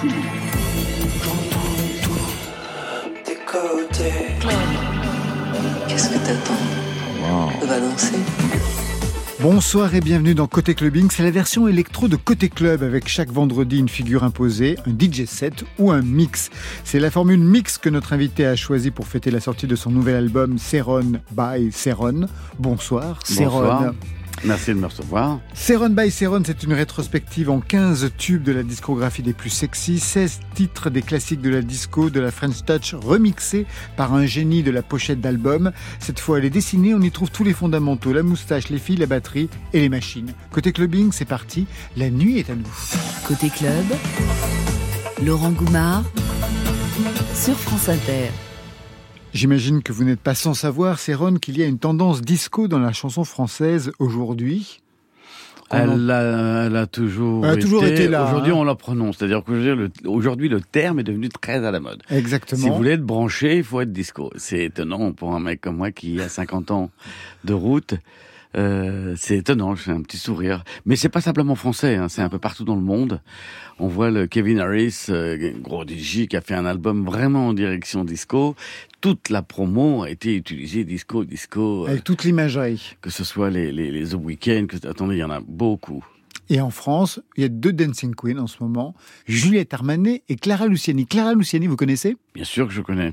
[0.00, 0.08] tout.
[1.24, 1.58] J'entends
[2.02, 2.12] tout.
[3.26, 4.12] Des côtés.
[5.88, 6.54] Qu'est-ce que t'attends
[7.62, 8.14] On va danser.
[9.40, 11.08] Bonsoir et bienvenue dans Côté Clubbing.
[11.10, 15.24] C'est la version électro de Côté Club avec chaque vendredi une figure imposée, un DJ
[15.26, 16.50] set ou un mix.
[16.84, 19.90] C'est la formule mix que notre invité a choisi pour fêter la sortie de son
[19.90, 22.26] nouvel album Seron by Seron.
[22.58, 23.94] Bonsoir, Seron.
[24.44, 25.40] Merci de me recevoir.
[25.54, 29.98] Seron by Seron, c'est une rétrospective en 15 tubes de la discographie des plus sexy,
[29.98, 34.62] 16 titres des classiques de la disco, de la French Touch, remixés par un génie
[34.62, 35.72] de la pochette d'album.
[35.98, 38.96] Cette fois, elle est dessinée, on y trouve tous les fondamentaux, la moustache, les filles,
[38.96, 40.32] la batterie et les machines.
[40.50, 42.64] Côté clubbing, c'est parti, la nuit est à nous.
[43.26, 43.84] Côté club,
[45.24, 46.04] Laurent Goumard
[47.34, 48.30] sur France Inter.
[49.34, 52.78] J'imagine que vous n'êtes pas sans savoir, Céron, qu'il y a une tendance disco dans
[52.78, 54.80] la chanson française aujourd'hui.
[55.70, 58.56] Elle a, elle a toujours, Elle a toujours été là, Aujourd'hui, hein.
[58.56, 59.18] on la prononce.
[59.18, 62.02] C'est-à-dire qu'aujourd'hui, le terme est devenu très à la mode.
[62.10, 62.62] Exactement.
[62.62, 64.30] Si vous voulez être branché, il faut être disco.
[64.36, 66.90] C'est étonnant pour un mec comme moi qui a 50 ans
[67.44, 67.94] de route.
[68.56, 70.64] Euh, c'est étonnant, j'ai un petit sourire.
[70.86, 73.20] Mais c'est pas simplement français, hein, c'est un peu partout dans le monde.
[73.78, 77.52] On voit le Kevin Harris, euh, gros DJ, qui a fait un album vraiment en
[77.52, 78.56] direction disco.
[79.00, 81.84] Toute la promo a été utilisée disco, disco.
[81.84, 82.96] euh, Avec toute l'imagerie.
[83.02, 86.04] que ce soit les, les, les The Weeknd, que, attendez, il y en a beaucoup.
[86.50, 88.94] Et en France, il y a deux dancing queens en ce moment,
[89.26, 91.06] Juliette Armanet et Clara Luciani.
[91.06, 92.16] Clara Luciani, vous connaissez?
[92.34, 93.12] Bien sûr que je connais.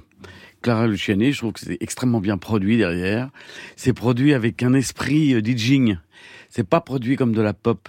[0.66, 3.30] Clara Luciani, je trouve que c'est extrêmement bien produit derrière.
[3.76, 6.00] C'est produit avec un esprit euh, DJing.
[6.50, 7.88] C'est pas produit comme de la pop.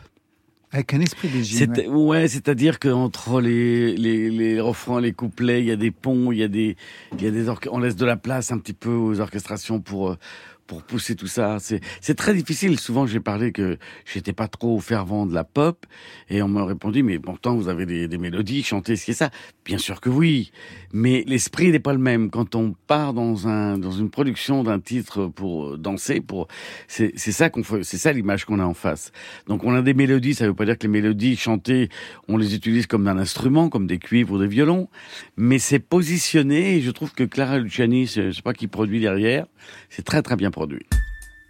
[0.73, 5.67] Avec un esprit C'est ouais, c'est-à-dire que entre les, les les refrains, les couplets, il
[5.67, 6.77] y a des ponts, il y a des
[7.17, 10.11] il y a des on laisse de la place un petit peu aux orchestrations pour
[10.11, 10.19] euh,
[10.67, 11.59] pour pousser tout ça.
[11.61, 12.79] C'est très difficile.
[12.79, 15.87] Souvent, j'ai parlé que j'étais pas trop fervent de la pop
[16.29, 19.15] et on m'a répondu mais pourtant vous avez des, des mélodies, chantez ce qui est
[19.15, 19.31] ça.
[19.65, 20.53] Bien sûr que oui,
[20.93, 24.81] mais l'esprit n'est pas le même quand on part dans un dans une production d'un
[24.81, 26.49] titre pour danser pour
[26.89, 29.13] c'est ça qu'on fait, c'est ça l'image qu'on a en face.
[29.47, 31.89] Donc on a des mélodies, ça veut pas dire que les mélodies chantées,
[32.29, 34.89] on les utilise comme un instrument, comme des cuivres ou des violons,
[35.37, 39.47] mais c'est positionné et je trouve que Clara Luciani, je sais pas qui produit derrière,
[39.91, 40.87] c'est très très bien produit.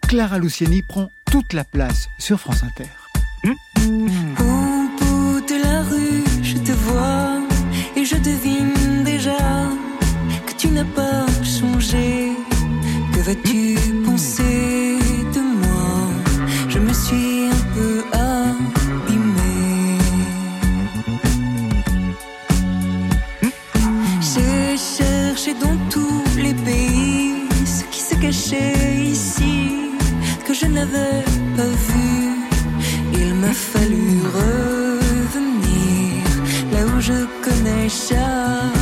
[0.09, 2.91] Clara Luciani prend toute la place sur France Inter.
[3.45, 7.39] Au bout de la rue, je te vois
[7.97, 9.45] et je devine déjà
[10.47, 11.25] que tu n'as pas
[11.57, 12.33] changé.
[13.13, 14.99] Que vas-tu penser
[15.37, 15.93] de moi?
[16.69, 19.99] Je me suis un peu abîmée.
[24.31, 27.35] J'ai cherché dans tous les pays
[27.77, 28.96] ce qui se cachait
[30.77, 31.25] n'avais
[31.57, 32.09] pas vu.
[33.21, 34.09] Il m'a fallu
[34.41, 36.25] revenir
[36.73, 38.76] là où je connais chaque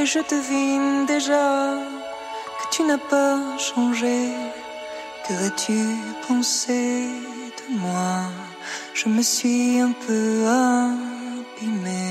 [0.00, 1.76] et je devine déjà
[2.58, 4.18] que tu n'as pas changé.
[5.24, 5.78] Qu'aurais-tu
[6.26, 7.06] pensé
[7.58, 8.14] de moi?
[8.94, 12.09] Je me suis un peu abîmée.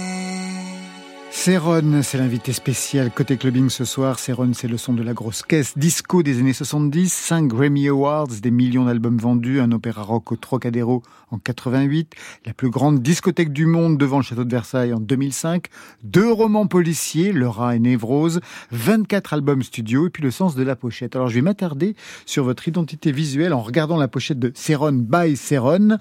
[1.50, 4.20] Céron, c'est l'invité spécial côté clubbing ce soir.
[4.20, 8.28] Céron, c'est le son de la grosse caisse disco des années 70, 5 Grammy Awards,
[8.28, 11.02] des millions d'albums vendus, un opéra rock au Trocadéro
[11.32, 12.14] en 88,
[12.46, 15.66] la plus grande discothèque du monde devant le château de Versailles en 2005,
[16.04, 20.62] deux romans policiers, Le Rat et Névrose, 24 albums studio et puis le sens de
[20.62, 21.16] la pochette.
[21.16, 21.96] Alors je vais m'attarder
[22.28, 25.98] sur votre identité visuelle en regardant la pochette de Céron by Céron,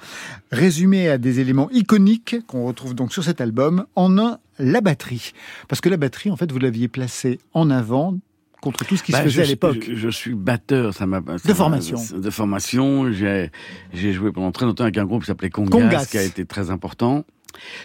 [0.53, 3.87] résumée à des éléments iconiques qu'on retrouve donc sur cet album.
[3.97, 5.33] En un, la batterie.
[5.69, 8.17] Parce que la batterie, en fait, vous l'aviez placée en avant
[8.61, 9.85] contre tout ce qui Bah, se faisait je à l'époque.
[9.89, 11.21] Je, je suis batteur, ça m'a.
[11.21, 11.99] De m'a- formation.
[12.17, 13.13] De formation.
[13.13, 13.51] J'ai
[13.95, 16.07] j'ai joué pendant très longtemps avec un groupe qui s'appelait Congas, Congas.
[16.07, 17.25] qui a été très important.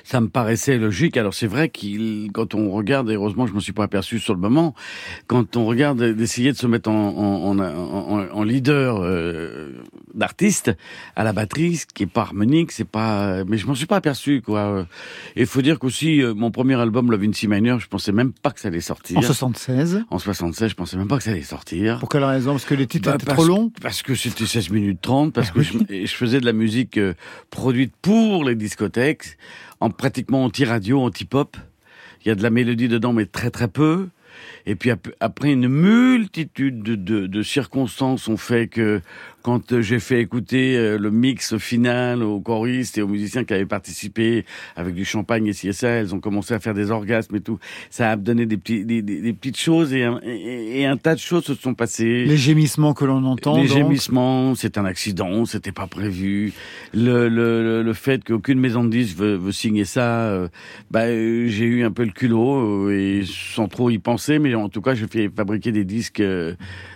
[0.04, 1.18] Ça me paraissait logique.
[1.18, 4.34] Alors c'est vrai qu'il, quand on regarde, et heureusement je me suis pas aperçu sur
[4.34, 4.76] le moment,
[5.28, 9.72] quand on regarde d'essayer de se mettre en, en, en, en- en leader euh,
[10.14, 10.72] d'artiste
[11.16, 13.44] à la batterie, ce qui est pas harmonique, c'est pas.
[13.46, 14.86] Mais je m'en suis pas aperçu quoi.
[15.36, 18.12] Et il faut dire qu'aussi euh, mon premier album Love in C Minor, je pensais
[18.12, 19.18] même pas que ça allait sortir.
[19.18, 20.04] En 76.
[20.10, 22.00] En 76, je pensais même pas que ça allait sortir.
[22.00, 22.52] Pour quelle raison?
[22.52, 25.34] Parce que les titres Bah, étaient parce, trop longs Parce que c'était 16 minutes 30,
[25.34, 27.14] parce que je faisais de la musique euh,
[27.50, 29.38] produite pour les discothèques,
[29.84, 31.58] en pratiquement anti-radio, anti-pop.
[32.24, 34.08] Il y a de la mélodie dedans, mais très très peu.
[34.66, 39.02] Et puis ap- après, une multitude de, de, de circonstances ont fait que
[39.44, 43.54] quand euh, j'ai fait écouter euh, le mix final aux choristes et aux musiciens qui
[43.54, 44.46] avaient participé
[44.76, 47.42] avec du champagne et ci et ça, elles ont commencé à faire des orgasmes et
[47.42, 47.60] tout.
[47.92, 50.98] Ça a donné des, petits, des, des- des petites choses et un, et, et un
[50.98, 52.26] tas de choses se sont passées.
[52.26, 53.58] Les gémissements que l'on entend.
[53.62, 53.78] Les donc.
[53.78, 56.54] gémissements, c'est un accident, c'était pas prévu.
[56.94, 60.48] Le, le, le, fait qu'aucune maison de disques veut, veut signer ça, euh,
[60.90, 64.56] bah, euh, j'ai eu un peu le culot, euh, et sans trop y penser, mais
[64.56, 66.24] en tout cas, j'ai fait fabriquer des disques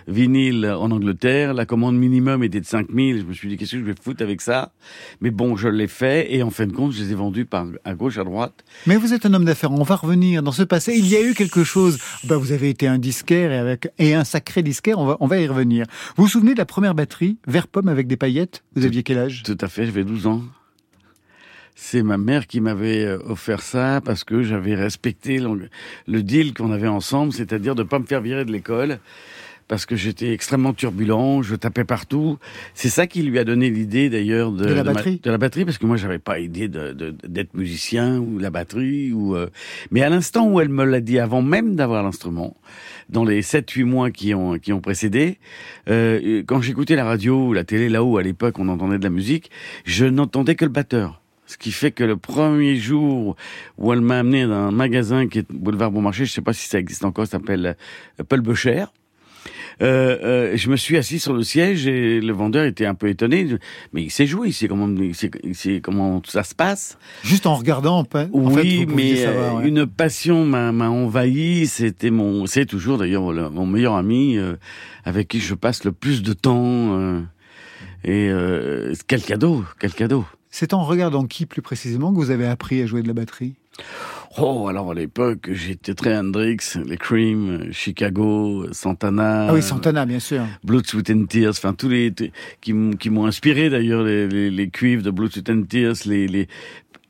[0.06, 1.54] vinyles en Angleterre.
[1.54, 3.20] La commande minimum était de 5000.
[3.20, 4.72] Je me suis dit, qu'est-ce que je vais foutre avec ça?
[5.20, 7.66] Mais bon, je l'ai fait, et en fin de compte, je les ai vendus par,
[7.84, 8.64] à gauche, à droite.
[8.86, 9.72] Mais vous êtes un homme d'affaires.
[9.72, 10.94] On va revenir dans ce passé.
[10.96, 11.98] Il y a eu quelque chose.
[12.24, 14.98] Bah, vous avez été un disquaire et avec et un sacré disquaire.
[14.98, 15.86] On va on va y revenir.
[16.16, 18.62] Vous vous souvenez de la première batterie vert pomme avec des paillettes?
[18.74, 19.42] Vous aviez quel âge?
[19.44, 20.42] Tout à fait, j'avais 12 ans.
[21.74, 26.72] C'est ma mère qui m'avait euh, offert ça parce que j'avais respecté le, deal qu'on
[26.72, 28.98] avait ensemble, c'est-à-dire de pas me faire virer de l'école
[29.68, 32.38] parce que j'étais extrêmement turbulent, je tapais partout.
[32.74, 35.64] C'est ça qui lui a donné l'idée d'ailleurs de, De la batterie de la batterie
[35.66, 39.48] parce que moi j'avais pas idée de- de- d'être musicien ou la batterie ou euh,
[39.90, 42.56] mais à l'instant où elle me l'a dit avant même d'avoir l'instrument
[43.10, 45.38] dans les 7 8 mois qui ont qui ont précédé
[45.88, 49.10] euh, quand j'écoutais la radio ou la télé là-haut à l'époque on entendait de la
[49.10, 49.50] musique,
[49.84, 51.20] je n'entendais que le batteur.
[51.46, 53.34] Ce qui fait que le premier jour
[53.78, 56.68] où elle m'a amené dans un magasin qui est boulevard Bonmarché, je sais pas si
[56.68, 57.74] ça existe encore, ça s'appelle
[58.20, 58.84] euh, Paul Becher.
[59.80, 63.08] Euh, euh, je me suis assis sur le siège et le vendeur était un peu
[63.08, 63.46] étonné.
[63.92, 66.98] Mais il sait jouer, il sait comment, il sait, il sait comment ça se passe.
[67.22, 67.98] Juste en regardant.
[67.98, 69.68] En fait, oui, vous mais savoir, euh, ouais.
[69.68, 71.66] une passion m'a envahi.
[71.66, 74.56] C'était mon, c'est toujours d'ailleurs le- mon meilleur ami euh,
[75.04, 76.98] avec qui je passe le plus de temps.
[76.98, 77.20] euh,
[78.04, 80.24] et euh, quel cadeau, quel cadeau.
[80.50, 83.54] C'est en regardant qui plus précisément que vous avez appris à jouer de la batterie?
[84.36, 89.46] Oh, alors à l'époque, j'étais très Hendrix, les Cream, Chicago, Santana.
[89.48, 90.44] Ah oui, Santana, bien sûr.
[90.62, 92.12] Blood, Sweat and Tears, enfin tous les
[92.60, 96.46] qui, m'ont inspiré d'ailleurs les, les, les cuivres de Blood, Sweat and Tears, les, les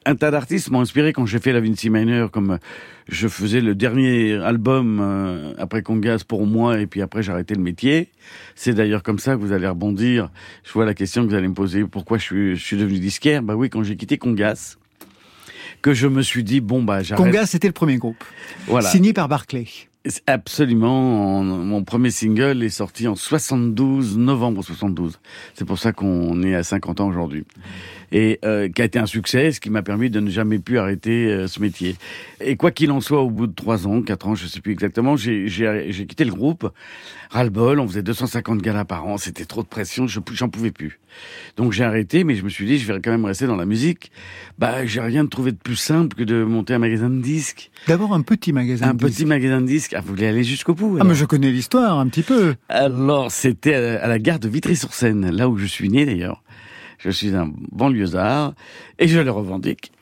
[0.09, 2.59] un tas d'artistes m'ont inspiré quand j'ai fait la Vinci Minor, comme euh,
[3.09, 7.55] je faisais le dernier album euh, après Congas pour moi et puis après j'ai arrêté
[7.55, 8.09] le métier.
[8.55, 10.31] C'est d'ailleurs comme ça que vous allez rebondir.
[10.65, 11.85] Je vois la question que vous allez me poser.
[11.85, 13.43] Pourquoi je suis, je suis devenu disquaire?
[13.43, 14.77] Bah oui, quand j'ai quitté Congas,
[15.83, 17.25] que je me suis dit bon bah j'arrête.
[17.25, 18.23] Congas, c'était le premier groupe.
[18.67, 18.89] Voilà.
[18.89, 19.67] Signé par Barclay.
[20.27, 21.39] Absolument.
[21.39, 25.19] En- Mon premier single est sorti en 72, novembre 72.
[25.55, 27.45] C'est pour ça qu'on est à 50 ans aujourd'hui.
[28.13, 30.79] Et euh, qui a été un succès, ce qui m'a permis de ne jamais plus
[30.79, 31.97] arrêter euh, ce métier.
[32.41, 34.73] Et quoi qu'il en soit, au bout de trois ans, quatre ans, je sais plus
[34.73, 35.47] exactement, j'ai
[36.09, 36.71] quitté le groupe.
[37.31, 40.99] Ras-le-bol, on faisait 250 galas par an, c'était trop de pression, je j'en pouvais plus.
[41.57, 43.67] Donc j'ai arrêté, mais je me suis dit, je vais quand même rester dans la
[43.67, 44.11] musique.
[44.59, 47.71] Bah, j'ai rien trouvé de plus simple que de monter un magasin de disques.
[47.87, 48.89] D'abord un petit magasin.
[48.89, 49.27] Un de petit disques.
[49.27, 49.93] magasin de disques.
[49.95, 52.55] Ah, vous voulez aller jusqu'au bout Ah, mais je connais l'histoire un petit peu.
[52.71, 56.43] alors, c'était à la gare de Vitry-sur-Seine, là où je suis né d'ailleurs.
[56.99, 58.55] Je suis un banlieusard
[58.99, 59.93] et je le revendique.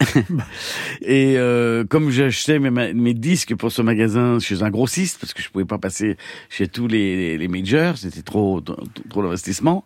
[1.03, 5.43] et euh, comme j'achetais mes, mes disques pour ce magasin chez un grossiste, parce que
[5.43, 6.17] je pouvais pas passer
[6.49, 8.77] chez tous les, majors, c'était trop trop,
[9.11, 9.85] trop d'investissement.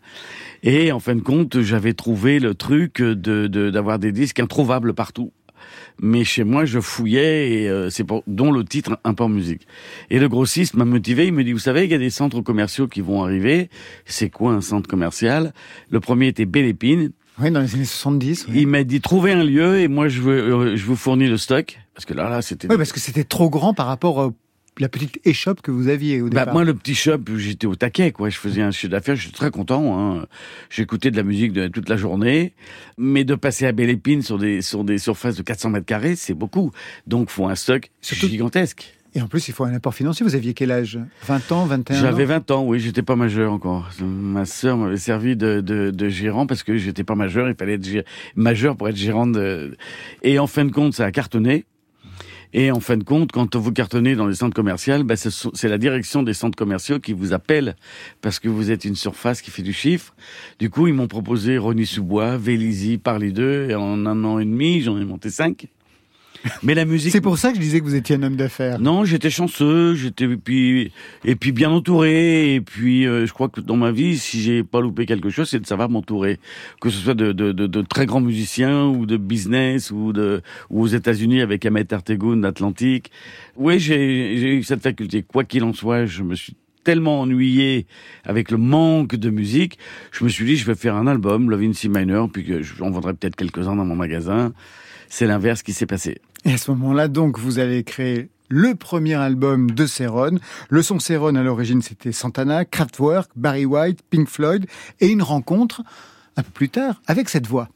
[0.63, 5.33] Et en fin de compte, j'avais trouvé le truc de- d'avoir des disques introuvables partout.
[6.03, 9.29] Mais chez moi, je fouillais et euh, c'est pour dont le titre un peu en
[9.29, 9.67] musique.
[10.09, 11.27] Et le grossiste m'a motivé.
[11.27, 13.69] Il me dit, vous savez, il y a des centres commerciaux qui vont arriver.
[14.07, 15.53] C'est quoi un centre commercial?
[15.91, 17.13] Le premier était Belle Épine.
[17.39, 18.47] Oui, dans les années 70.
[18.49, 18.63] oui.
[18.63, 21.37] Il m'a dit, trouvez un lieu et moi, je, veux, euh, je vous fournis le
[21.37, 21.79] stock.
[21.95, 22.69] Parce que là, là, c'était...
[22.71, 24.31] Oui, parce que c'était trop grand par rapport à
[24.79, 26.55] la petite échoppe que vous aviez au Bah, départ.
[26.55, 28.29] moi, le petit shop, j'étais au taquet, quoi.
[28.31, 29.99] Je faisais un chiffre d'affaires, je suis très content.
[29.99, 30.27] Hein.
[30.71, 32.53] J'écoutais de la musique de, toute la journée,
[32.97, 36.17] mais de passer à Belle Épine sur des sur des surfaces de 400 mètres carrés,
[36.17, 36.71] c'est beaucoup.
[37.07, 38.95] Donc, faut un stock Surtout- gigantesque.
[39.13, 40.25] Et en plus, il faut un apport financier.
[40.25, 40.97] Vous aviez quel âge?
[41.27, 43.91] 20 ans, 21 ans J'avais 20 ans, oui, j'étais pas majeur encore.
[44.01, 47.75] Ma sœur m'avait servi de, de, de gérant parce que j'étais pas majeur, il fallait
[47.75, 48.05] être
[48.37, 49.77] majeur pour être gérant de...
[50.23, 51.65] Et en fin de compte, ça a cartonné.
[52.53, 55.79] Et en fin de compte, quand vous cartonnez dans les centres commerciaux, sont- c'est la
[55.79, 57.77] direction des centres commerciaux qui vous appelle
[58.23, 60.15] parce que vous êtes une surface qui fait du chiffre.
[60.59, 64.81] Du coup, ils m'ont proposé Rony-sous-Bois, Vélizy, Parley d'eux, et en un an et demi,
[64.81, 65.69] j'en ai monté cinq.
[66.63, 67.13] Mais la musique...
[67.13, 68.79] C'est pour ça que je disais que vous étiez un homme d'affaires.
[68.79, 70.93] Non, j'étais chanceux, j'étais et puis
[71.25, 74.63] et puis bien entouré et puis euh, je crois que dans ma vie, si j'ai
[74.63, 76.39] pas loupé quelque chose, c'est de savoir m'entourer,
[76.81, 80.43] que ce soit de, de, de, de très grands musiciens ou de business ou de
[80.71, 83.11] ou aux États-Unis avec Ahmet Ertegun d'Atlantique.
[83.57, 85.23] Oui, j'ai j'ai eu cette faculté.
[85.23, 86.55] Quoi qu'il en soit, je me suis
[86.85, 87.87] tellement ennuyé
[88.25, 89.79] avec le manque de musique,
[90.13, 92.63] je me suis dit je vais faire un album, Love in C minor, puis que
[92.63, 94.55] j'en vendrai peut-être quelques-uns dans mon magasin.
[95.13, 96.19] C'est l'inverse qui s'est passé.
[96.45, 100.39] Et à ce moment-là, donc, vous allez créer le premier album de Céron.
[100.69, 104.67] Le son Céron, à l'origine, c'était Santana, Kraftwerk, Barry White, Pink Floyd,
[105.01, 105.83] et une rencontre,
[106.37, 107.69] un peu plus tard, avec cette voix.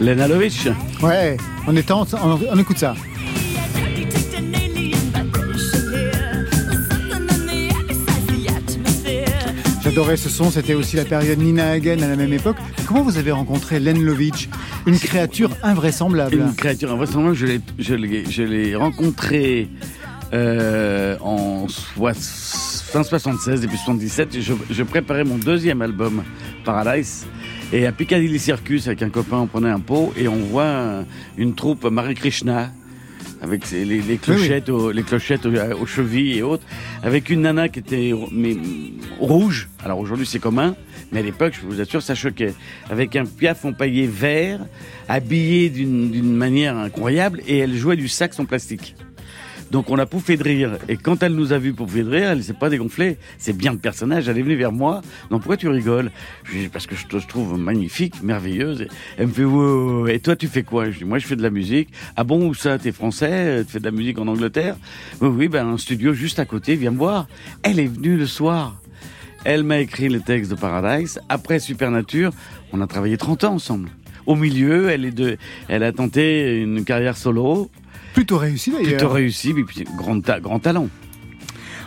[0.00, 0.66] Lena Lovitch.
[1.02, 2.94] Ouais, on est en, on, on écoute ça.
[9.82, 12.56] J'adorais ce son, c'était aussi la période Nina Hagen à la même époque.
[12.86, 14.48] Comment vous avez rencontré Len Lovitch
[14.86, 16.34] Une créature invraisemblable.
[16.34, 19.68] Une créature invraisemblable, je l'ai, je l'ai, je l'ai rencontré
[20.32, 24.34] euh, en fin 76, début 77.
[24.34, 26.22] et Je, je préparais mon deuxième album,
[26.64, 27.26] Paradise.
[27.72, 31.04] Et à Piccadilly Circus, avec un copain, on prenait un pot et on voit un-
[31.38, 32.72] une troupe Marie Krishna
[33.42, 36.64] avec ses- les, les clochettes, aux, les clochettes aux, aux chevilles et autres,
[37.02, 38.56] avec une nana qui était mais,
[39.20, 39.68] rouge.
[39.84, 40.74] Alors aujourd'hui c'est commun,
[41.12, 42.54] mais à l'époque, je vous assure, ça choquait.
[42.90, 44.60] Avec un piaf empaillé vert,
[45.08, 48.94] habillé d'une d'une manière incroyable, et elle jouait du sax en plastique.
[49.70, 50.78] Donc on a pouffé de rire.
[50.88, 53.18] Et quand elle nous a vu pouffer de rire, elle s'est pas dégonflée.
[53.38, 54.28] C'est bien le personnage.
[54.28, 55.00] Elle est venue vers moi.
[55.30, 56.10] Non, pourquoi tu rigoles?
[56.44, 58.88] Je lui dis parce que je te trouve magnifique, merveilleuse.
[59.16, 60.16] Elle me fait ouais.
[60.16, 60.90] Et toi tu fais quoi?
[60.90, 61.88] Je dis moi je fais de la musique.
[62.16, 62.78] Ah bon où ça?
[62.78, 63.64] T'es français?
[63.64, 64.76] Tu fais de la musique en Angleterre?
[65.20, 66.74] Oui oui ben un studio juste à côté.
[66.74, 67.28] Viens me voir.
[67.62, 68.80] Elle est venue le soir.
[69.44, 71.18] Elle m'a écrit le texte de Paradise.
[71.28, 72.32] Après Supernature,
[72.72, 73.88] on a travaillé 30 ans ensemble.
[74.26, 77.70] Au milieu, elle est de, elle a tenté une carrière solo,
[78.14, 78.88] Plutôt réussi d'ailleurs.
[78.98, 80.88] plutôt réussie, mais puis grand, ta- grand talent.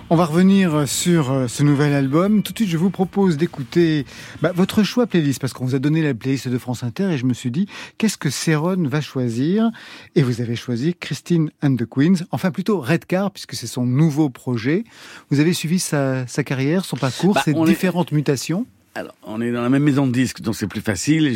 [0.09, 2.43] On va revenir sur euh, ce nouvel album.
[2.43, 4.05] Tout de suite, je vous propose d'écouter
[4.41, 7.17] bah, votre choix playlist, parce qu'on vous a donné la playlist de France Inter, et
[7.17, 9.71] je me suis dit, qu'est-ce que Céron va choisir?
[10.15, 14.29] Et vous avez choisi Christine and the Queens, enfin plutôt Redcar, puisque c'est son nouveau
[14.29, 14.83] projet.
[15.31, 18.65] Vous avez suivi sa, sa carrière, son parcours, Bah, ses est- différentes mutations?
[18.95, 21.33] Alors, on est dans la même maison de disques, donc c'est plus facile.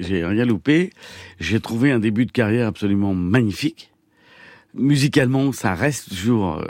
[0.00, 0.90] J'ai rien loupé.
[1.38, 3.92] J'ai trouvé un début de carrière absolument magnifique.
[4.76, 6.64] Musicalement, ça reste toujours euh,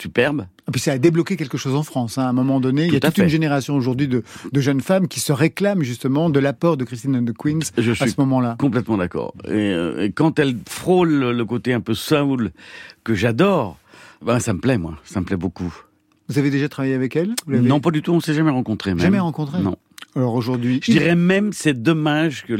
[0.00, 0.46] superbe.
[0.68, 2.18] Et puis ça a débloqué quelque chose en France.
[2.18, 2.24] hein.
[2.24, 4.22] À un moment donné, il y a toute une génération aujourd'hui de,
[4.52, 7.92] de jeunes femmes qui se réclament justement de l'apport de Christine and the Queens Je
[7.92, 8.56] à suis ce moment-là.
[8.58, 9.34] complètement d'accord.
[9.46, 12.50] Et, euh, et quand elle frôle le, côté un peu soul
[13.04, 13.78] que j'adore,
[14.24, 15.72] ben ça me plaît moi, ça me plaît beaucoup.
[16.28, 17.34] Vous avez déjà travaillé avec elle?
[17.46, 18.12] Vous Non, pas du tout.
[18.12, 18.90] On s'est jamais rencontrés.
[18.90, 19.00] même.
[19.00, 19.76] Jamais rencontré Non.
[20.16, 22.54] Alors aujourd'hui, Je dirais même c'est dommage que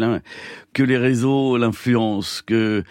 [0.73, 2.85] que les réseaux l'influencent, que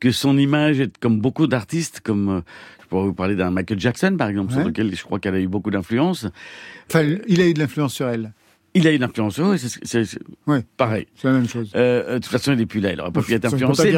[0.00, 2.40] que son image est comme beaucoup d'artistes, comme euh,
[2.82, 4.60] je pourrais vous parler d'un Michael Jackson par exemple, Ouais.
[4.60, 6.26] sur lequel je crois qu'elle a eu beaucoup d'influence.
[6.88, 8.32] Enfin, il a eu de l'influence sur elle.
[8.76, 10.04] Il a eu une influence, oui, c'est
[10.46, 10.62] Ouais.
[10.76, 11.06] pareil.
[11.16, 11.72] C'est la même chose.
[11.74, 13.96] Euh, de toute façon, il n'est plus là, il aurait pas pu être influencé.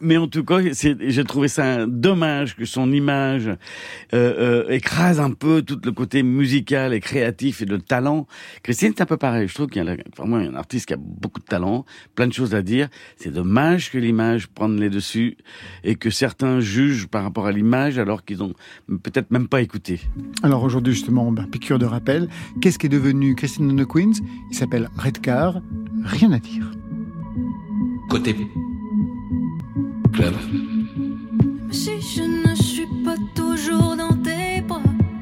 [0.00, 3.54] Mais, en tout cas, j'ai trouvé ça dommage que son image euh,
[4.12, 8.26] euh, écrase un peu tout le côté musical et créatif et de talent.
[8.64, 9.46] Christine, c'est un peu pareil.
[9.46, 11.84] Je trouve qu'il y a vraiment un artiste qui a beaucoup de talent,
[12.16, 12.88] plein de choses à dire.
[13.18, 15.36] C'est dommage que l'image prenne les dessus
[15.84, 18.52] et que certains jugent par rapport à l'image alors qu'ils ont
[19.04, 20.00] peut-être même pas écouté.
[20.42, 22.28] Alors aujourd'hui, justement, ben, piqûre de rappel.
[22.60, 23.86] Qu'est-ce qui est devenu Christine and the
[24.50, 25.60] Il s'appelle Redcar.
[26.04, 26.70] Rien à dire.
[28.08, 28.34] Côté
[30.12, 30.34] club.
[31.70, 34.80] Si je ne suis pas toujours dans tes bras,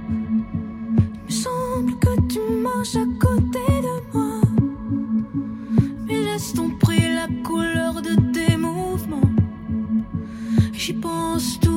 [0.09, 4.41] il me semble que tu marches à côté de moi.
[6.07, 9.31] Mes gestes ont pris la couleur de tes mouvements.
[10.73, 11.76] J'y pense tout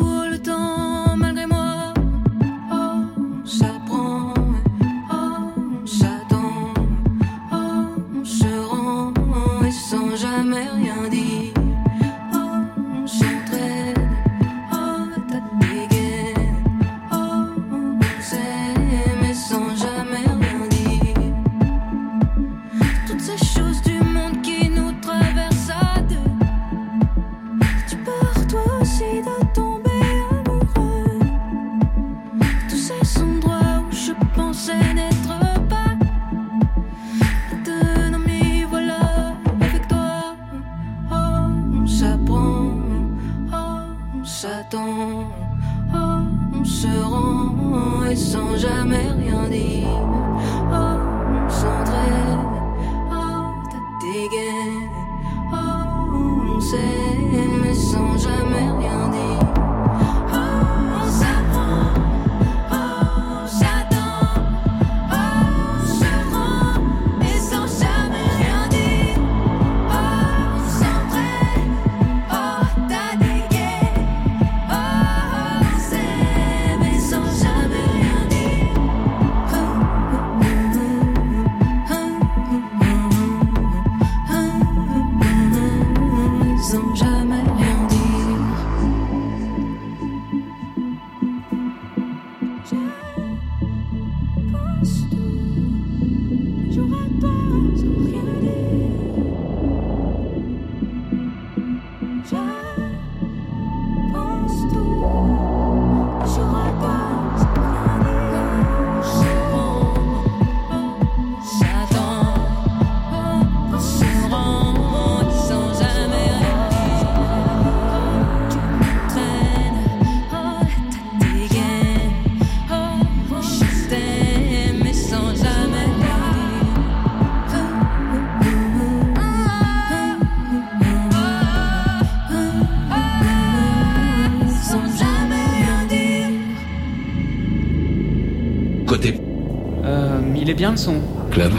[140.79, 141.01] son.
[141.31, 141.51] club.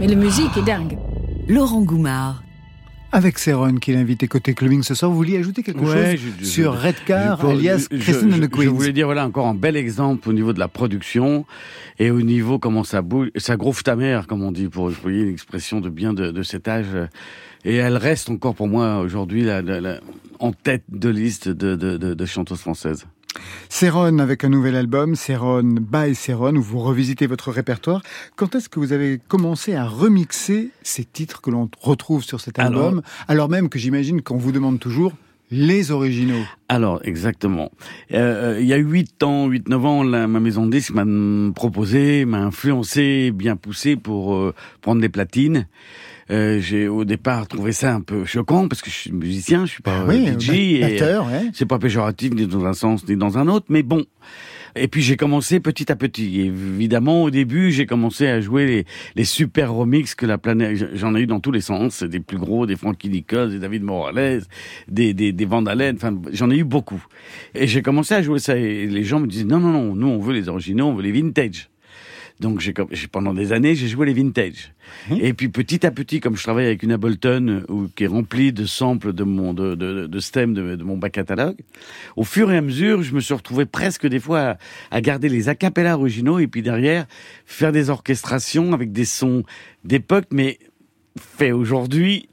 [0.00, 0.96] Mais la musique est dingue.
[1.48, 2.42] Laurent Goumard.
[3.14, 6.22] Avec Céron, qui est l'invité côté clubbing ce soir, vous vouliez ajouter quelque Ouais, chose
[6.38, 9.46] je- je- sur Redcar, je- alias Christine and the Queens Je voulais dire, voilà, encore
[9.46, 11.44] un bel exemple au niveau de la production
[11.98, 15.24] et au niveau comment ça bouge, ça groove ta mère, comme on dit, pour employer
[15.24, 16.86] une expression de bien de, de cet âge.
[17.66, 20.00] Et elle reste encore pour moi aujourd'hui la- la- la-
[20.40, 23.04] en tête de liste de, de, de, de chanteuses françaises.
[23.68, 28.02] Céron avec un nouvel album, Céron by Céron, où vous revisitez votre répertoire.
[28.36, 32.58] Quand est-ce que vous avez commencé à remixer ces titres que l'on retrouve sur cet
[32.58, 35.12] album, alors, même que j'imagine qu'on vous demande toujours
[35.50, 36.42] les originaux?
[36.68, 37.70] Alors, exactement.
[38.12, 41.04] Euh, il y a huit ans, huit, neuf ans, la- ma maison de disques m'a
[41.54, 45.66] proposé, m'a influencé, bien poussé pour euh, prendre des platines.
[46.32, 49.72] Euh, j'ai au départ trouvé ça un peu choquant parce que je suis musicien, je
[49.72, 51.50] suis pas Ah oui, euh, DJ ba- et batteur, ouais.
[51.52, 54.04] c'est pas péjoratif ni dans un sens ni dans un autre, mais bon.
[54.74, 56.40] Et puis j'ai commencé petit à petit.
[56.40, 58.84] Et évidemment, au début, j'ai commencé à jouer les,
[59.16, 60.88] les super remix que la planète.
[60.94, 63.82] J'en ai eu dans tous les sens, des plus gros, des Frankie Nichols, des David
[63.82, 64.40] Morales,
[64.88, 65.96] des des, des Van Halen.
[65.96, 67.04] Enfin, j'en ai eu beaucoup.
[67.54, 68.56] Et j'ai commencé à jouer ça.
[68.56, 71.02] Et les gens me disaient non, non, non, nous on veut les originaux, on veut
[71.02, 71.68] les vintage.
[72.42, 72.74] Donc j'ai
[73.10, 74.74] pendant des années j'ai joué les vintage.
[75.20, 78.08] Et puis petit à petit, comme je travaille avec une Ableton euh, où- qui est
[78.08, 81.56] remplie de samples de mon de, de, de stems de, de mon back catalogue,
[82.16, 84.58] au fur et à mesure, je me suis retrouvé presque des fois à,
[84.90, 87.06] à garder les acapellas originaux et puis derrière
[87.46, 89.44] faire des orchestrations avec des sons
[89.84, 90.58] d'époque, mais
[91.18, 92.28] faits aujourd'hui.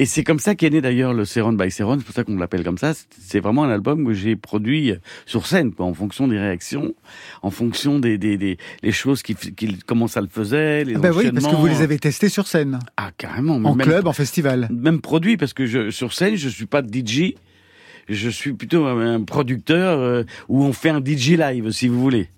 [0.00, 2.36] Et c'est comme ça qu'est né d'ailleurs le Seron by Seron, c'est pour ça qu'on
[2.36, 2.94] l'appelle comme ça.
[2.94, 4.94] C'est- vraiment un album que j'ai produit
[5.26, 6.94] sur scène, quoi, en fonction des réactions,
[7.42, 10.98] en fonction des, des, des les choses qui, qui comment ça le faisait, les Ah
[11.00, 14.06] bah oui, parce que vous les avez testés sur scène, Ah carrément, en même- club,
[14.06, 14.68] en festival.
[14.72, 17.34] même produit parce que je, sur scène je suis pas DJ
[18.10, 22.28] je suis plutôt un producteur euh, où on fait un DJ live si vous voulez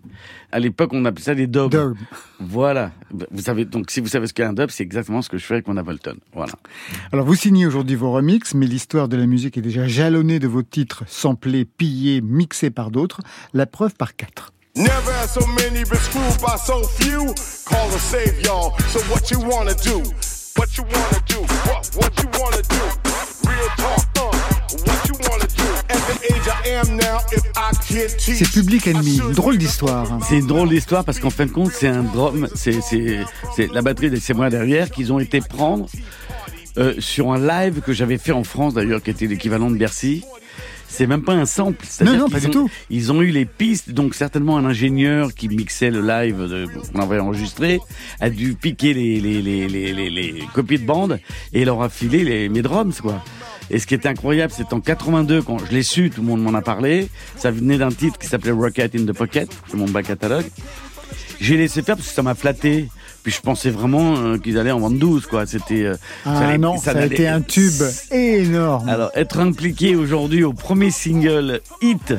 [0.53, 1.97] à l'époque on appelait ça des dubs Dub.
[2.41, 5.39] voilà vous savez donc si vous savez ce qu'est un dub c'est exactement ce que
[5.39, 6.53] je fais avec mon Ableton voilà
[7.13, 10.49] Alors vous signez aujourd'hui vos remixes, mais l'histoire de la musique est déjà jalonnée de
[10.49, 13.21] vos titres samplés, pillés, mixés par d'autres.
[13.55, 14.53] La preuve par quatre.
[14.75, 17.35] Never had so many been screwed by so few.
[17.67, 18.73] Call save y'all.
[18.89, 20.03] So what you wanna do?
[20.57, 21.41] What you wanna do?
[21.69, 22.83] What what you wanna do?
[23.49, 24.09] Real talk.
[24.17, 24.42] Uh,
[24.87, 25.63] what you wanna do?
[25.89, 28.39] At the age I am now, if I can't teach.
[28.39, 30.19] C'est Public Enemy, une drôle d'histoire.
[30.29, 32.79] C'est une drôle d'histoire parce qu'en fin de compte, c'est un drum, c'est
[33.73, 35.87] la batterie des c'est moi derrière qu'ils ont été prendre
[36.79, 40.25] euh, sur un live que j'avais fait en France d'ailleurs, qui était l'équivalent de Bercy.
[40.89, 41.83] C'est même pas un sample.
[41.89, 42.71] c'est-à-dire Non, non, qu'ils pas du ont- tout.
[42.91, 47.19] Ils ont eu les pistes, donc certainement un ingénieur qui mixait le live qu'on avait
[47.19, 47.81] enregistré
[48.21, 51.19] a dû piquer les, les, les, les, les, les copies de bande
[51.55, 53.25] et leur a filé les, mes drums, quoi.
[53.71, 56.43] Et ce qui était incroyable, c'est en 82, quand je l'ai su, tout le monde
[56.43, 57.09] m'en a parlé.
[57.37, 60.47] Ça venait d'un titre qui s'appelait Rocket in the Pocket, c'est mon back catalogue.
[61.41, 62.89] J'ai laissé faire parce que ça m'a flatté.
[63.23, 65.47] Puis je pensais vraiment euh, qu'ils allaient en vendre 12, quoi.
[65.47, 65.85] C'était.
[65.85, 68.89] euh, Ah allait- non, ça, a été un tube énorme.
[68.89, 72.15] alors, être impliqué aujourd'hui au premier single hit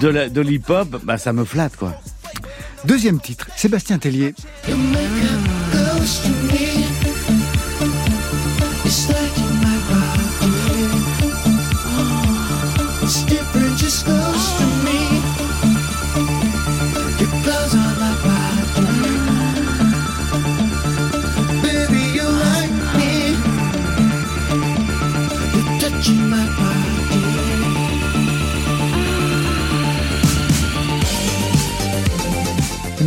[0.00, 1.94] de la- de l'hip-hop, bah, ça me flatte, quoi.
[2.84, 4.34] Deuxième titre, Sébastien Tellier.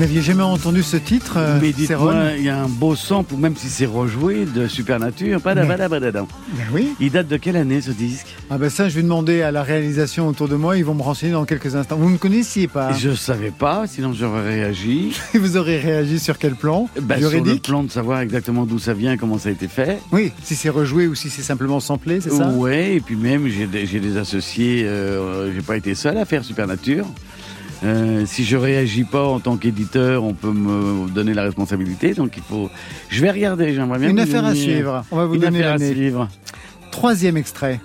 [0.02, 3.56] N'aviez jamais entendu ce titre, euh, Mais dites-moi, il y a un beau sample, même
[3.56, 5.40] si c'est rejoué, de Supernature.
[5.40, 6.26] Padabadabadadam.
[6.54, 6.96] Ben oui.
[7.00, 8.36] Il date de quelle année, ce disque?
[8.50, 10.76] Ah ben ça, je vais demander à la réalisation autour de moi.
[10.76, 11.98] Ils vont me renseigner dans quelques instants.
[11.98, 15.16] Vous ne connaissiez pas Je savais pas, sinon j'aurais réagi.
[15.36, 16.90] Vous aurez réagi sur quel plan?
[17.00, 20.00] Bah, sur le plan de savoir exactement d'où ça vient, comment ça a été fait.
[20.12, 22.48] Oui, si c'est rejoué ou si c'est simplement samplé, c'est ça?
[22.50, 26.26] Ouais, et puis même j'ai des, j'ai des associés, euh, j'ai pas été seul à
[26.26, 27.06] faire Supernature.
[27.84, 32.14] Euh, si je réagis pas en tant qu'éditeur, on peut me donner la responsabilité.
[32.14, 32.70] Donc il faut.
[33.10, 33.74] Je vais regarder.
[33.74, 34.10] J'aimerais bien.
[34.10, 35.04] Une affaire à suivre.
[35.12, 36.28] On va vous Une donner affaire à suivre.
[36.92, 37.80] Troisième extrait.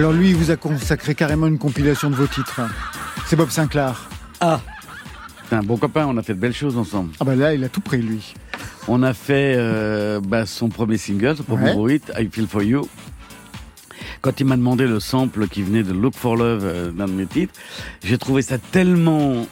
[0.00, 2.62] Alors lui, il vous a consacré carrément une compilation de vos titres.
[3.26, 4.08] C'est Bob Sinclair.
[4.40, 4.58] Ah.
[5.46, 6.06] C'est un bon copain.
[6.06, 7.10] On a fait de belles choses ensemble.
[7.20, 8.32] Ah bah là, il a tout pris lui.
[8.88, 11.96] On a fait euh, bah, son premier single, son premier Ouais.
[11.96, 12.88] hit, I Feel For You.
[14.22, 17.12] Quand il m'a demandé le sample qui venait de Look For Love euh, d'un de
[17.12, 17.52] mes titres,
[18.02, 19.46] j'ai trouvé ça tellement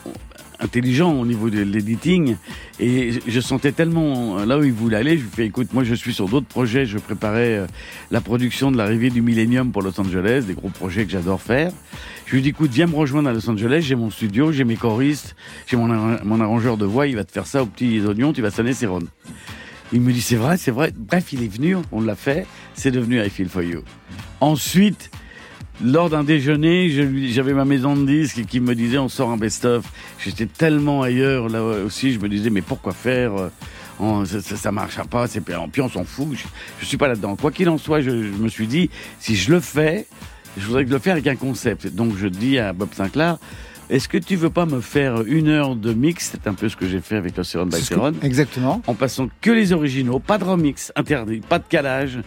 [0.60, 2.36] intelligent au niveau de l'editing
[2.80, 5.16] et je- sentais tellement euh, là où il voulait aller.
[5.16, 7.66] Je lui ai fait écoute, moi je suis sur d'autres projets, je préparais euh,
[8.10, 11.72] la production de l'arrivée du Millennium pour Los Angeles, des gros projets que j'adore faire.
[12.26, 14.76] Je lui dit écoute, viens me rejoindre à Los Angeles, j'ai mon studio, j'ai mes
[14.76, 15.34] choristes,
[15.66, 18.32] j'ai mon, arra- mon arrangeur de voix, il va te faire ça aux petits oignons,
[18.32, 19.00] tu vas sonner Céron.
[19.92, 20.92] Il me dit c'est vrai, c'est vrai.
[20.94, 23.80] Bref, il est venu, on l'a fait, c'est devenu I Feel For You.
[24.40, 25.10] Ensuite,
[25.82, 26.88] lors d'un déjeuner,
[27.30, 29.84] j'avais ma maison de disques qui me disait on sort un best-of.
[30.24, 33.32] J'étais tellement ailleurs là aussi, je me disais mais pourquoi faire
[34.00, 36.28] euh, ça, ça, ça marchera pas, c'est puis on s'en fout.
[36.32, 36.44] Je,
[36.80, 37.36] je suis pas là-dedans.
[37.36, 40.06] Quoi qu'il en soit, je, je me suis dit si je le fais,
[40.56, 41.86] je voudrais le faire avec un concept.
[41.94, 43.38] Donc je dis à Bob Sinclair.
[43.90, 46.28] Est-ce que tu veux pas me faire une heure de mix?
[46.32, 48.12] C'est un peu ce que j'ai fait avec le Seron by C'est ce que- Seron
[48.22, 48.82] Exactement.
[48.86, 52.18] en passant que les originaux, pas de remix interdit, pas de calage.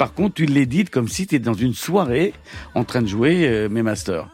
[0.00, 2.32] Par contre, tu l'édites comme si tu étais dans une soirée
[2.74, 4.26] en train de jouer euh, mes masters.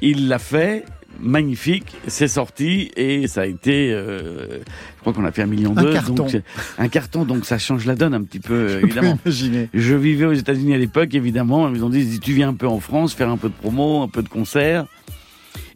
[0.00, 0.84] Il l'a fait,
[1.18, 5.74] magnifique, c'est sorti et ça a été, euh, je crois qu'on a fait un million
[5.76, 5.92] Un d'eux.
[5.92, 6.14] carton.
[6.14, 6.40] Donc,
[6.78, 9.18] un carton, donc ça change la donne un petit peu, évidemment.
[9.26, 9.68] Imaginez.
[9.74, 11.68] Je vivais aux États-Unis à l'époque, évidemment.
[11.74, 14.02] Ils ont dit, si tu viens un peu en France, faire un peu de promo,
[14.02, 14.86] un peu de concert.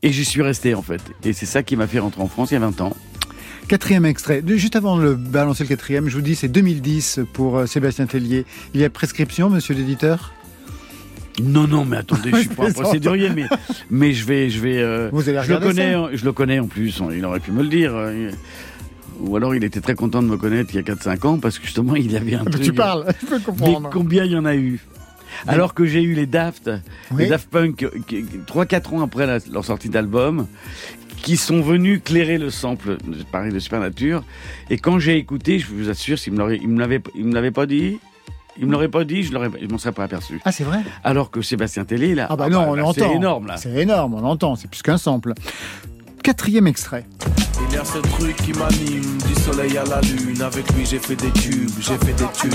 [0.04, 1.02] Et j'y suis resté, en fait.
[1.24, 2.96] Et c'est ça qui m'a fait rentrer en France il y a 20 ans.
[3.68, 4.42] Quatrième extrait.
[4.46, 8.44] Juste avant de balancer le quatrième, je vous dis c'est 2010 pour euh, Sébastien Tellier.
[8.74, 10.32] Il y a prescription, monsieur l'éditeur?
[11.42, 13.46] Non, non, mais attendez, je suis pas un procédurier, mais,
[13.90, 16.60] mais je vais, je vais, euh, Vous allez je le connais, en- je le connais
[16.60, 17.92] en plus, on- il aurait pu me le dire.
[17.94, 18.30] euh,
[19.20, 21.58] Ou alors il était très content de me connaître il y a 4-5 ans parce
[21.58, 22.62] que justement il y avait un Ah, mais truc.
[22.64, 23.90] Tu parles, je peux Mais comprendre.
[23.92, 24.78] combien il y en a eu?
[25.46, 26.70] Alors que j'ai eu les Daft,
[27.10, 27.24] Oui.
[27.24, 27.84] les Daft Punk,
[28.46, 30.46] 3-4 ans après leur sortie d'album,
[31.26, 32.98] qui sont venus clairer le sample,
[33.32, 34.22] pareil, de Supernature.
[34.70, 37.66] Et quand j'ai écouté, je vous assure, s'il me il l'avait, il me l'avait pas
[37.66, 37.98] dit,
[38.56, 40.40] il me l'aurait pas dit, je l'aurais, je m'en serais pas aperçu.
[40.44, 40.78] Ah, c'est vrai?
[41.02, 43.08] Alors que Sébastien Tellier, là, Ah bah non, on là, l'entend.
[43.08, 43.56] C'est énorme, là.
[43.56, 45.34] C'est énorme, on l'entend, c'est plus qu'un sample.
[46.22, 47.04] Quatrième extrait.
[47.26, 50.40] Et y a ce truc qui m'anime, du soleil à la lune.
[50.40, 52.54] Avec lui, j'ai fait des tubes, j'ai fait des tubes.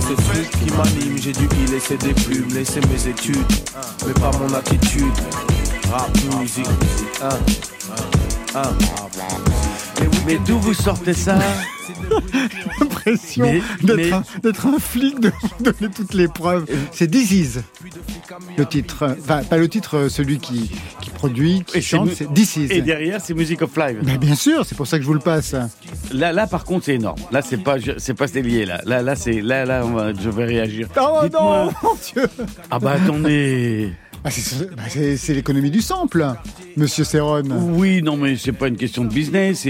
[0.00, 3.36] Ce truc qui m'anime, j'ai dû y laisser des plumes, laisser mes études,
[4.04, 5.14] mais pas mon attitude.
[5.90, 6.66] Rap musique,
[7.22, 7.28] hein,
[8.54, 8.62] hein.
[10.26, 11.38] Mais d'où vous sortez ça
[12.80, 13.44] l'impression
[13.82, 16.66] d'être mais- un, d'être un flic, de donner toutes les preuves.
[16.92, 17.58] C'est This Is,
[18.56, 19.16] le titre.
[19.20, 22.32] Enfin, pas le titre, euh, celui qui, qui produit, qui Et c'est chante, mu- c'est
[22.32, 22.66] This Is.
[22.70, 23.98] Et derrière, c'est Music of Live.
[24.02, 25.54] Ben, bien sûr, c'est pour ça que je vous le passe.
[26.12, 27.18] Là, là, par contre, c'est énorme.
[27.32, 28.64] Là, c'est pas, c'est pas lié.
[28.66, 30.88] Là, là, là, c'est, là, là, on va- je vais réagir.
[31.00, 32.28] Oh Dites-moi- non, mon Dieu
[32.70, 33.92] Ah bah attendez.
[34.22, 34.82] Ah, c'est bah,
[35.16, 36.26] c'est- l'économie du sample,
[36.76, 37.42] monsieur Serron.
[37.72, 39.66] Oui, non, mais c'est pas une question de business.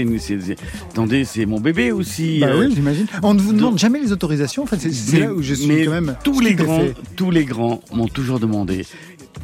[0.91, 2.39] Attendez, c'est mon bébé aussi.
[2.39, 3.05] Bah euh, oui, j'imagine.
[3.23, 4.63] On ne vous demande jamais les autorisations.
[4.63, 6.17] En fait, c'est là où je suis mais quand même.
[6.23, 6.83] Tous les grands,
[7.15, 8.85] tous les grands m'ont toujours demandé.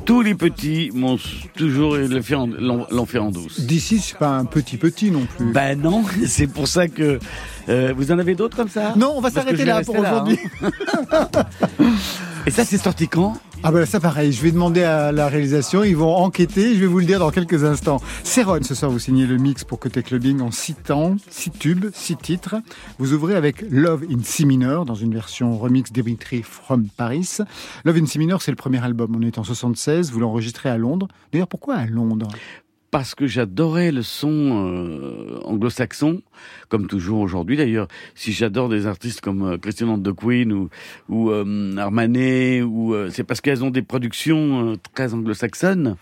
[0.03, 1.17] Tous les petits m'ont
[1.55, 3.61] toujours l'ont fait en douce.
[3.61, 5.51] D'ici, c'est pas un petit petit non plus.
[5.51, 7.19] Ben non, c'est pour ça que
[7.69, 8.93] euh, vous en avez d'autres comme ça?
[8.97, 10.39] Non, on va s'arrêter là pour là, aujourd'hui.
[10.61, 11.27] hein.
[12.45, 13.37] Et ça, c'est sorti quand?
[13.63, 16.85] Ah bah ça pareil, je vais demander à la réalisation, ils vont enquêter, je vais
[16.85, 17.99] vous le dire dans quelques instants.
[18.23, 21.87] Céron, ce soir vous signez le mix pour Côté Clubbing en six temps, six tubes,
[21.93, 22.55] six titres.
[22.99, 27.39] Vous ouvrez avec Love in Si mineur dans une version remix Dimitri from Paris.
[27.83, 30.77] Love in Si mineur c'est le premier album, on est en 76, vous l'enregistrez à
[30.77, 31.07] Londres.
[31.33, 32.29] D'ailleurs pourquoi à Londres?
[32.91, 36.21] Parce que j'adorais le son euh, anglo-saxon,
[36.69, 37.87] comme toujours aujourd'hui d'ailleurs.
[38.15, 40.69] Si j'adore des artistes comme euh, Christian the Queen ou,
[41.09, 45.95] ou euh, Armanet, ou euh, c'est parce qu'elles ont des productions euh, très anglo-saxonnes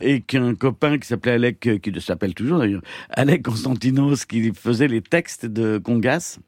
[0.00, 5.02] et qu'un copain qui s'appelait Alec, qui s'appelle toujours d'ailleurs, Alec Constantinos, qui faisait les
[5.02, 6.38] textes de Congas.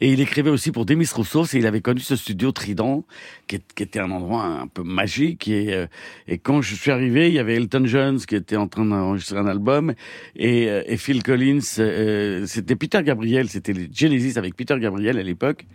[0.00, 3.04] Et il écrivait aussi pour Demis Roussos et il avait connu ce studio Trident
[3.46, 5.86] qui, était un endroit un peu magique et, euh,
[6.28, 9.38] et quand je suis arrivé il y avait Elton John qui était en train d'enregistrer
[9.38, 9.94] un album
[10.36, 15.66] et, euh, Phil Collins euh, c'était Peter Gabriel c'était Genesis avec Peter Gabriel à l'époque.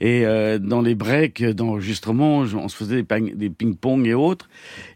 [0.00, 0.24] Et
[0.60, 4.48] dans les breaks d'enregistrement on se faisait des, ping- des ping-pong et autres.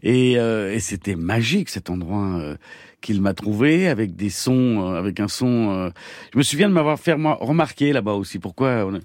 [0.03, 0.37] Et,
[0.79, 2.55] c'était magique cet endroit
[3.01, 5.69] qu'il m'a trouvé avec des sons, euh, avec un son.
[5.71, 5.89] euh,
[6.33, 8.39] Je me souviens de m'avoir fait remarquer là-bas aussi.
[8.39, 8.99] Pourquoi on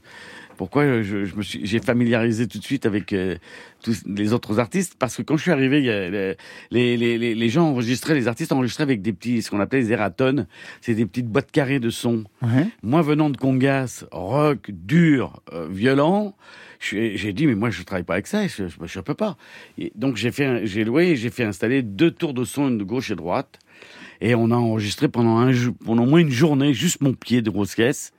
[0.59, 3.37] pourquoi je, je me suis, j'ai familiarisé tout de suite avec euh,
[3.83, 7.19] tous les autres artistes parce que quand je suis arrivé, il y a, les, les,
[7.19, 10.47] les, les gens enregistraient, les artistes enregistraient avec des petits, ce qu'on appelait les eratones,
[10.81, 12.25] c'est des petites boîtes carrées de sons.
[12.41, 12.69] Ouais.
[12.83, 16.35] Moi, venant de Congas, rock, dur, euh, violent,
[16.81, 19.37] j'ai dit, mais moi, je travaille pas avec ça, je, je, je peux pas.
[19.77, 22.85] Et donc, j'ai fait, j'ai loué, j'ai fait installer deux tours de son, une de
[22.85, 23.59] gauche et droite.
[24.21, 25.53] Et on a enregistré pendant un
[25.85, 28.13] pendant au moins une journée, juste mon pied de grosse caisse,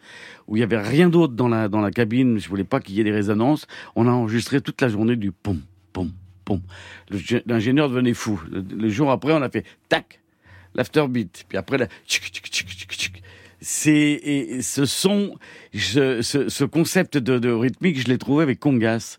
[0.48, 2.40] où il y avait rien d'autre dans la, dans la cabine.
[2.40, 3.68] Je voulais pas qu'il y ait des résonances.
[3.96, 5.62] On a enregistré toute la journée du pom,
[5.94, 6.12] pom,
[6.46, 6.62] pom.
[7.46, 8.40] L'ingénieur devenait fou.
[8.52, 10.22] Le, jour après, on a fait tac,
[10.76, 11.46] l'afterbeat.
[11.50, 13.24] Puis après, la tchic, tchic, tchic.
[13.60, 15.36] C'est et ce son,
[15.74, 19.18] je, ce, ce concept de, de rythmique, je l'ai trouvé avec Congas.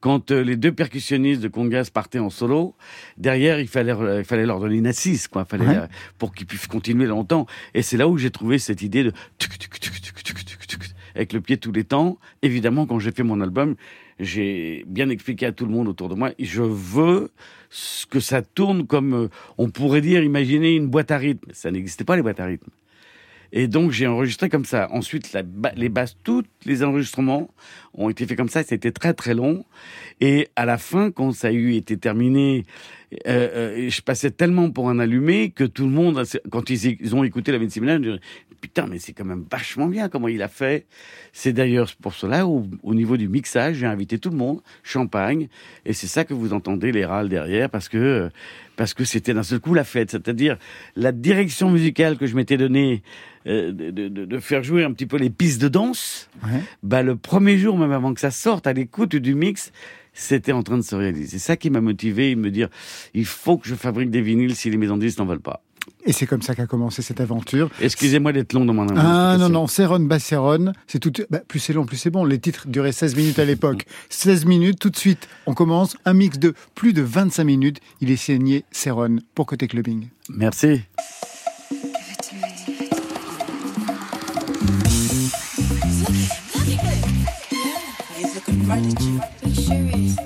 [0.00, 2.74] Quand euh, les deux percussionnistes de Congas partaient en solo,
[3.16, 5.76] derrière il fallait euh, il fallait leur donner une assise, quoi, fallait Ouais.
[5.76, 5.86] euh,
[6.18, 7.46] pour qu'ils puissent continuer longtemps.
[7.74, 9.92] Et c'est là où j'ai trouvé cette idée de tuc, tuc, tuc,
[11.14, 12.18] avec le pied tous les temps.
[12.42, 13.74] Évidemment, quand j'ai fait mon album,
[14.20, 17.30] j'ai bien expliqué à tout le monde autour de moi, je veux
[18.10, 21.48] que ça tourne comme on pourrait dire, imaginer une boîte à rythme.
[21.52, 22.68] Ça n'existait pas les boîtes à rythme.
[23.52, 24.88] Et donc j'ai enregistré comme ça.
[24.90, 25.36] Ensuite,
[25.76, 27.50] les basses, tous les enregistrements
[27.94, 28.62] ont été faits comme ça.
[28.62, 29.64] C'était très très long.
[30.20, 32.64] Et à la fin, quand ça a été terminé,
[33.26, 33.48] euh,
[33.86, 37.24] euh, je passais tellement pour un allumé que tout le monde, quand ils, ils ont
[37.24, 38.20] écouté la disaient,
[38.60, 40.86] putain, mais c'est quand même vachement bien comment il a fait.
[41.32, 45.48] C'est d'ailleurs pour cela, au, au niveau du mixage, j'ai invité tout le monde, champagne,
[45.84, 48.30] et c'est ça que vous entendez les râles derrière, parce que
[48.76, 50.10] parce que c'était d'un seul coup la fête.
[50.10, 50.58] C'est-à-dire
[50.96, 53.02] la direction musicale que je m'étais donnée
[53.46, 56.28] euh, de, de- de faire jouer un petit peu les pistes de danse.
[56.44, 56.60] Ouais.
[56.82, 59.72] Bah le premier jour, même avant que ça sorte, à l'écoute du mix,
[60.12, 61.26] c'était en train de se réaliser.
[61.26, 62.68] C'est ça qui m'a motivé, me dire,
[63.14, 65.62] il faut que je fabrique des vinyles si les maisons de disques n'en veulent pas.
[66.04, 67.68] Et c'est comme ça qu'a commencé cette aventure.
[67.80, 71.12] Excusez-moi d'être long dans mon Ah non, non, Céron, Basséron, c'est tout.
[71.30, 72.24] bah, plus c'est long, plus c'est bon.
[72.24, 73.86] Les titres duraient 16 minutes à l'époque.
[74.10, 75.96] 16 minutes, tout de suite, on commence.
[76.04, 77.78] Un mix de plus de 25 minutes.
[78.00, 80.08] Il est signé Céron pour Côté Clubbing.
[80.28, 80.82] Merci.
[88.16, 89.20] He's looking right at you.
[89.42, 90.25] He sure is.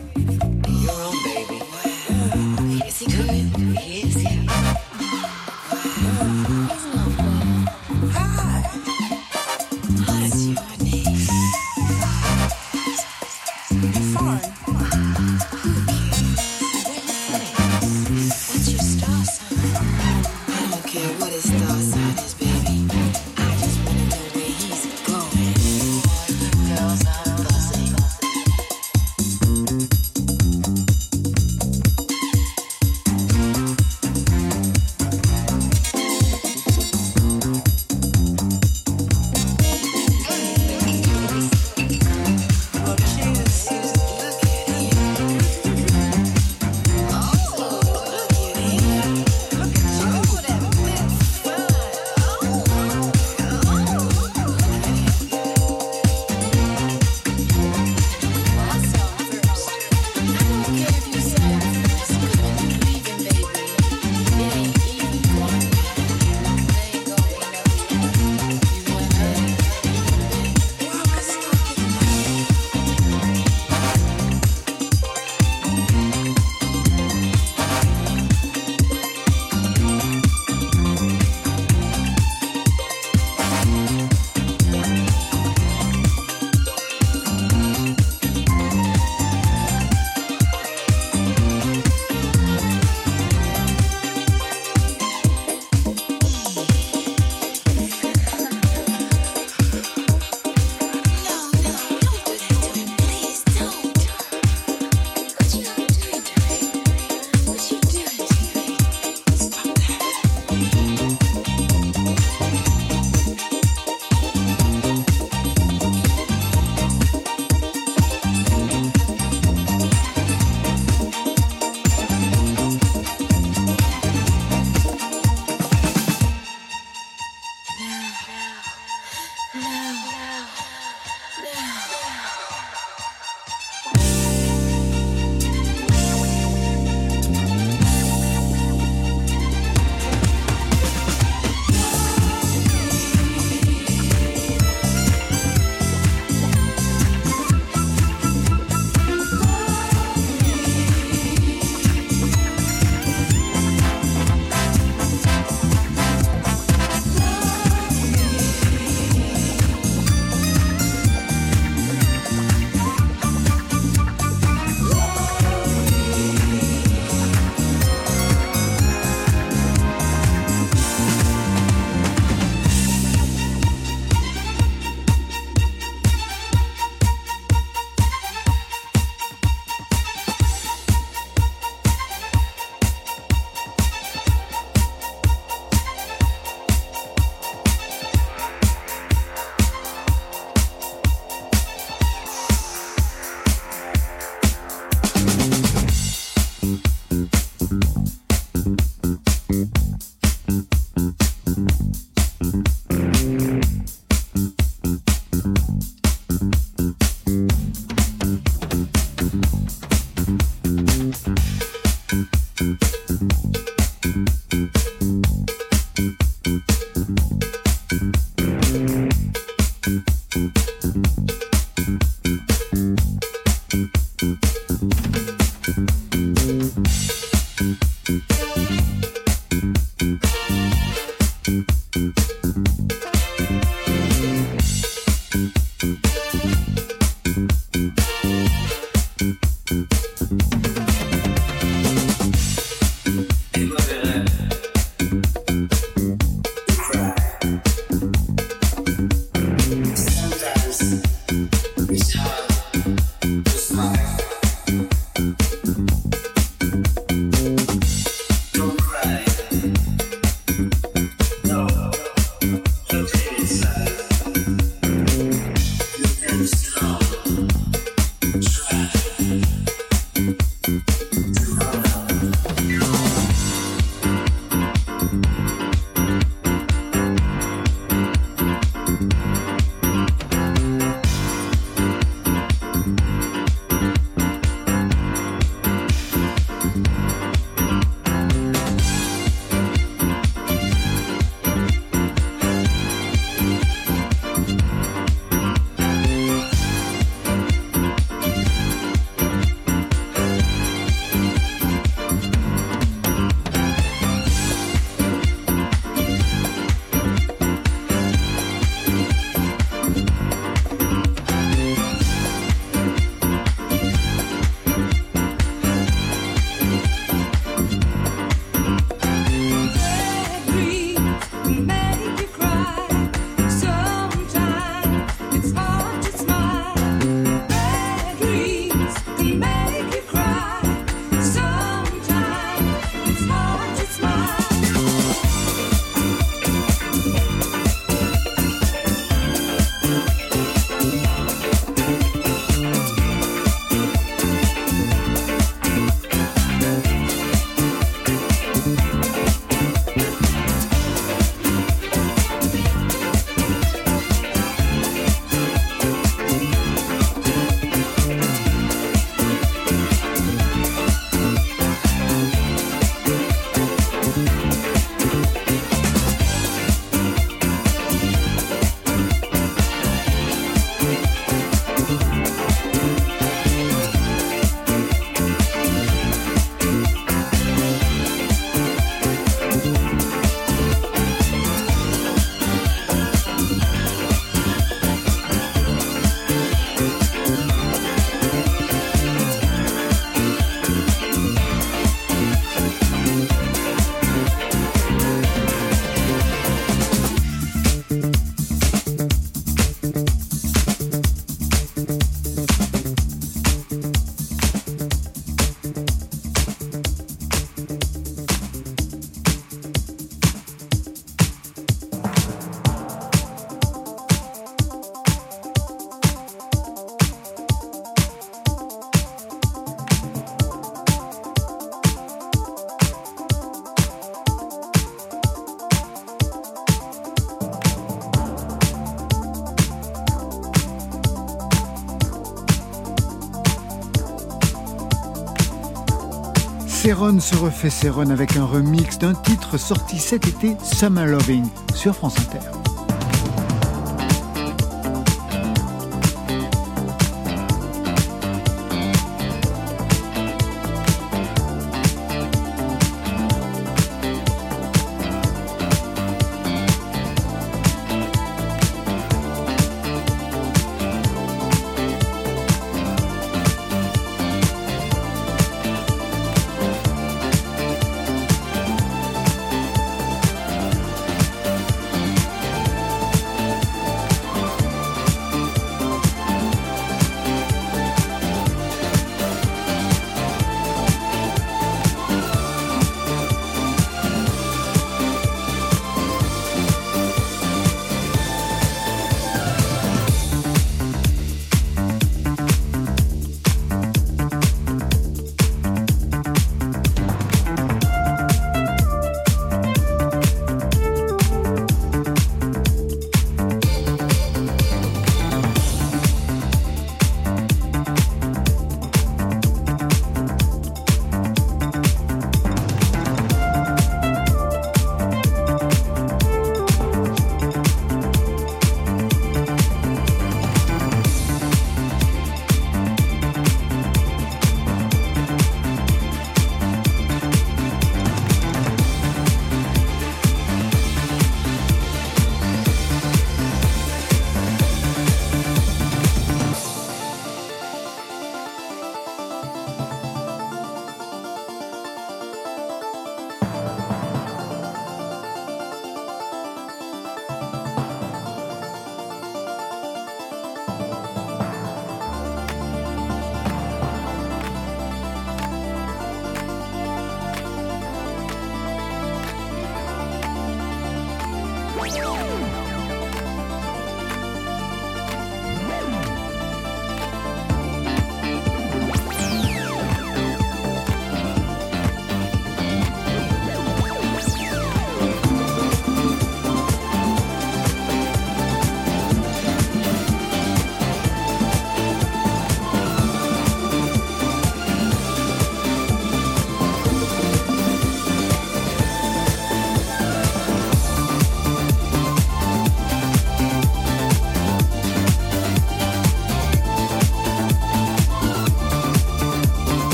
[437.01, 441.95] Céron se refait Céron avec un remix d'un titre sorti cet été, Summer Loving, sur
[441.95, 442.60] France Inter.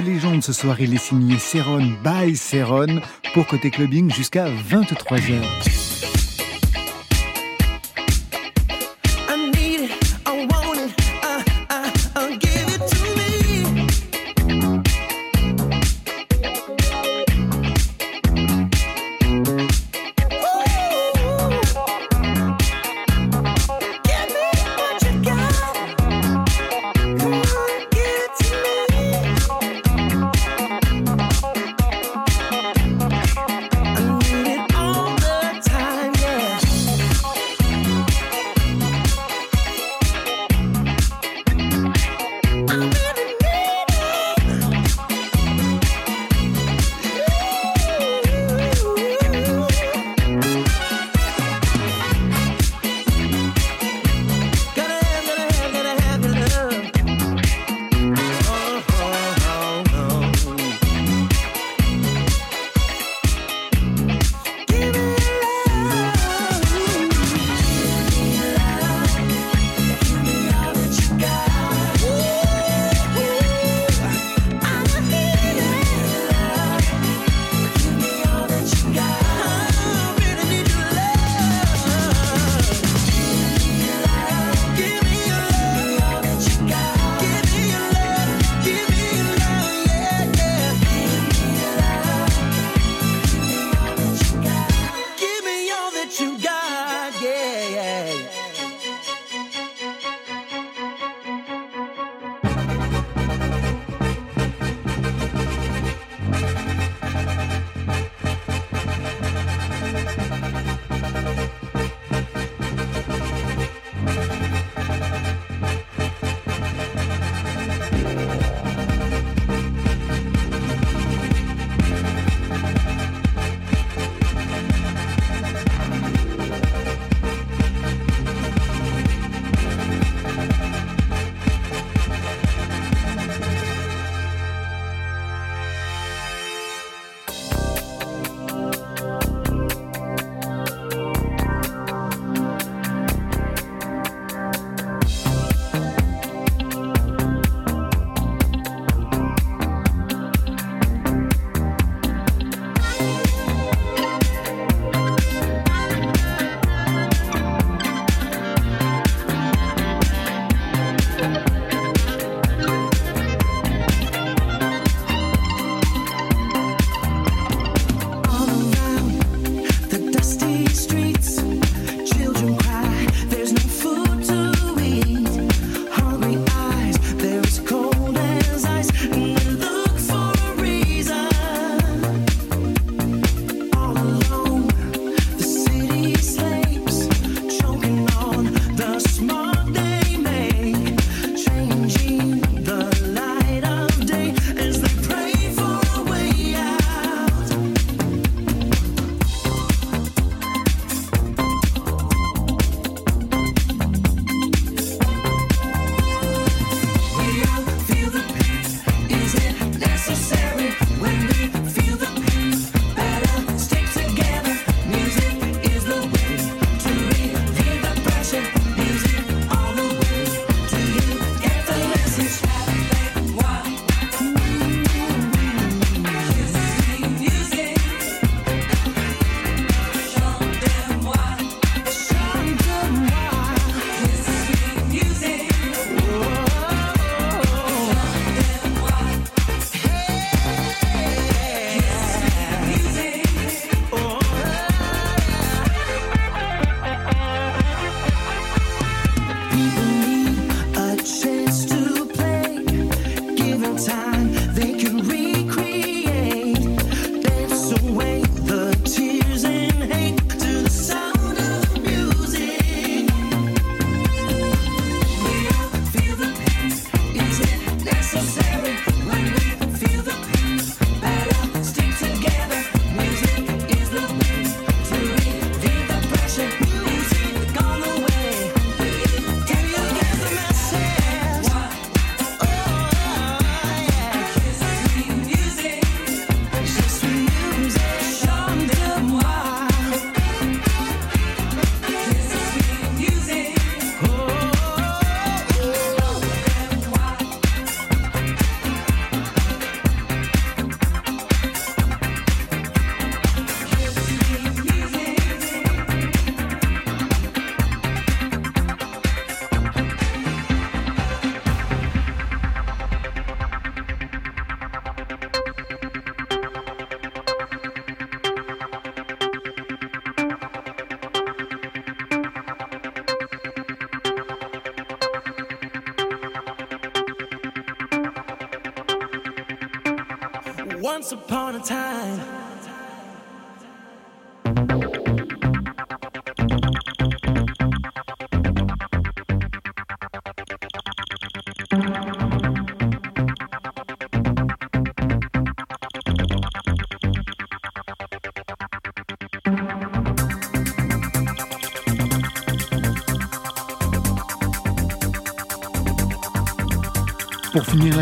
[0.00, 3.00] de légende ce soir, il est signé Céron by Céron
[3.32, 5.87] pour Côté Clubbing jusqu'à 23h.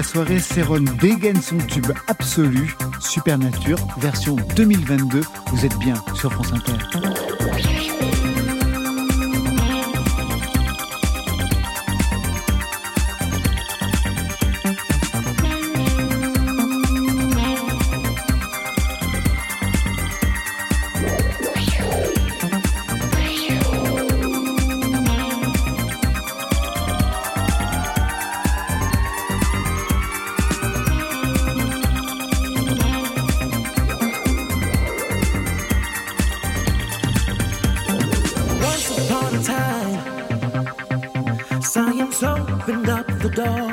[0.02, 5.20] soirée, Céron dégaine son tube absolu, Supernature, version 2022.
[5.52, 6.72] Vous êtes bien sur France Inter.
[43.36, 43.65] door.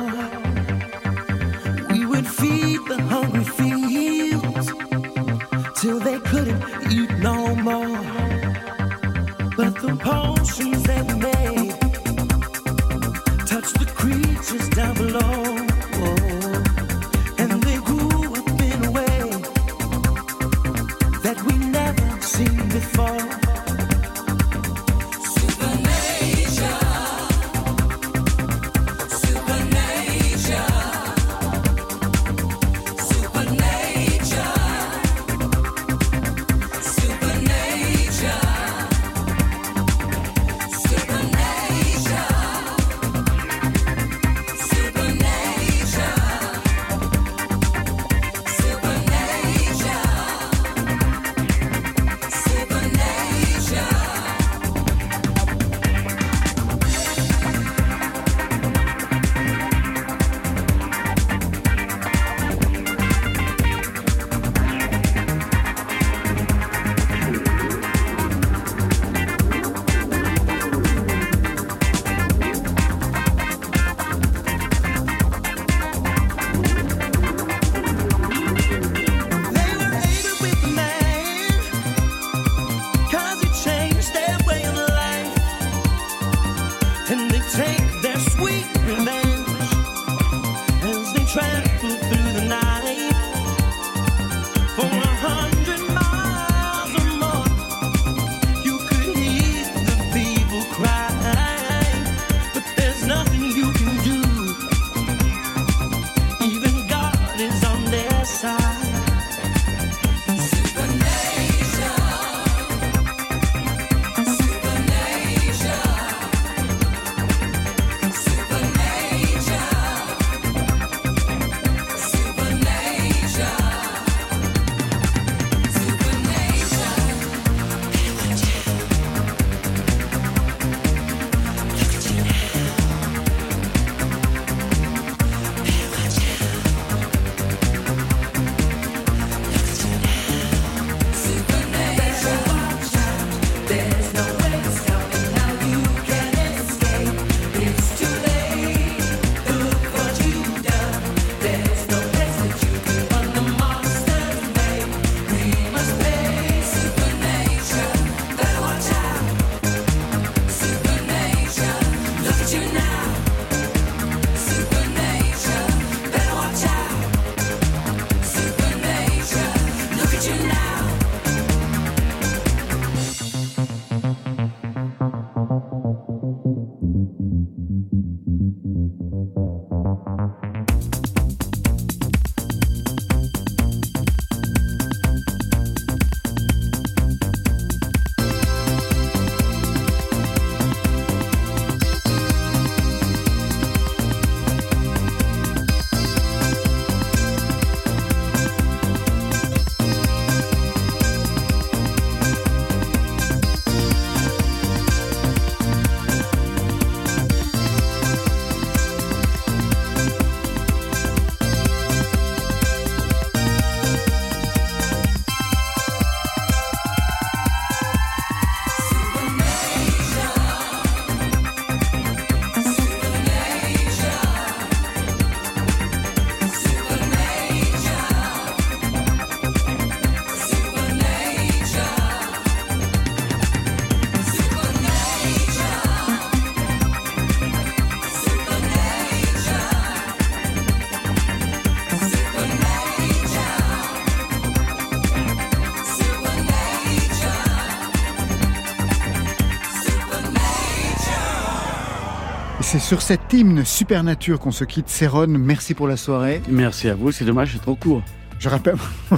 [252.84, 254.90] Sur cet hymne Supernature qu'on se quitte.
[254.90, 256.42] Céron, merci pour la soirée.
[256.50, 258.04] Merci à vous, c'est dommage, c'est trop court.
[258.44, 258.76] Je rappelle.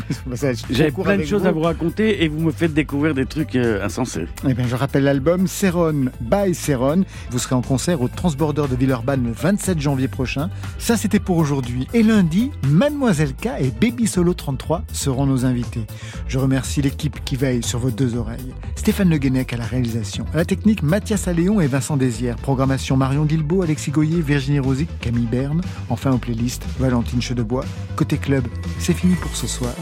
[0.70, 3.84] J'avais plein de choses à vous raconter et vous me faites découvrir des trucs euh,
[3.84, 4.28] insensés.
[4.48, 7.04] Eh bien, je rappelle l'album Céron by Céron.
[7.32, 10.52] Vous serez en concert au Transborder de Villeurbanne le 27 janvier prochain.
[10.78, 11.88] Ça, c'était pour aujourd'hui.
[11.96, 15.88] Et lundi, Mademoiselle K et Baby Solo 33 seront nos invités.
[16.28, 18.54] Je remercie l'équipe qui veille sur vos deux oreilles.
[18.76, 20.26] Stéphane Le Guenec à la réalisation.
[20.36, 22.36] À la technique, Mathias Alléon et Vincent Désière.
[22.36, 25.62] Programmation Marion Guilbeault, Alexis Goyer, Virginie Rosic, Camille Berne.
[25.90, 27.66] Enfin, aux playlists, Valentine Chedebois.
[27.96, 28.44] Côté club,
[28.78, 29.74] c'est fini pour ce soir.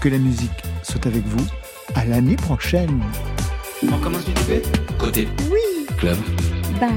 [0.00, 0.50] Que la musique
[0.82, 1.46] soit avec vous.
[1.94, 3.02] À l'année prochaine.
[3.90, 4.32] On commence du
[4.98, 5.86] Côté Oui.
[5.96, 6.16] club.
[6.78, 6.90] Bye.